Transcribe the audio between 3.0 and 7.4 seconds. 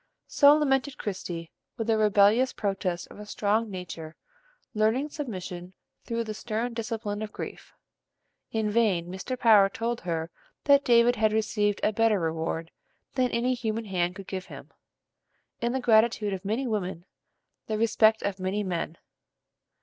of a strong nature learning submission through the stern discipline of